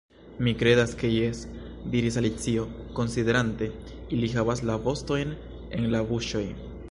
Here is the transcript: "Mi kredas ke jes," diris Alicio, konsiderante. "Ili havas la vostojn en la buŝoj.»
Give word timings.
"Mi 0.45 0.51
kredas 0.61 0.93
ke 1.01 1.09
jes," 1.15 1.41
diris 1.95 2.17
Alicio, 2.21 2.63
konsiderante. 2.99 3.69
"Ili 4.17 4.31
havas 4.37 4.67
la 4.71 4.79
vostojn 4.87 5.37
en 5.81 5.89
la 5.97 6.05
buŝoj.» 6.13 6.47